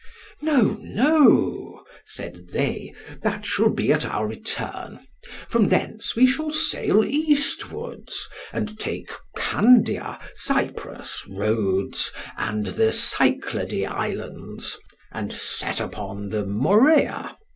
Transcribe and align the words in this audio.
No, 0.41 0.79
no, 0.81 1.83
said 2.05 2.47
they, 2.53 2.91
that 3.21 3.45
shall 3.45 3.69
be 3.69 3.91
at 3.93 4.03
our 4.03 4.27
return. 4.27 5.05
From 5.47 5.67
thence 5.69 6.15
we 6.15 6.25
will 6.39 6.49
sail 6.49 7.05
eastwards, 7.05 8.27
and 8.51 8.79
take 8.79 9.11
Candia, 9.37 10.17
Cyprus, 10.33 11.27
Rhodes, 11.29 12.11
and 12.35 12.65
the 12.65 12.91
Cyclade 12.91 13.85
Islands, 13.87 14.75
and 15.11 15.31
set 15.31 15.79
upon 15.79 16.29
(the) 16.29 16.47
Morea. 16.47 17.35